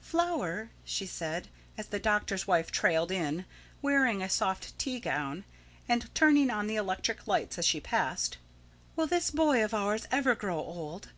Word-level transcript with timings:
Flower," 0.00 0.70
she 0.84 1.04
said, 1.04 1.48
as 1.76 1.88
the 1.88 1.98
doctor's 1.98 2.46
wife 2.46 2.70
trailed 2.70 3.10
in, 3.10 3.44
wearing 3.82 4.22
a 4.22 4.28
soft 4.30 4.78
tea 4.78 5.00
gown, 5.00 5.42
and 5.88 6.14
turning 6.14 6.48
on 6.48 6.68
the 6.68 6.76
electric 6.76 7.26
lights 7.26 7.58
as 7.58 7.66
she 7.66 7.80
passed, 7.80 8.38
"will 8.94 9.08
this 9.08 9.32
boy 9.32 9.64
of 9.64 9.74
ours 9.74 10.06
ever 10.12 10.36
grow 10.36 10.58
old? 10.58 11.08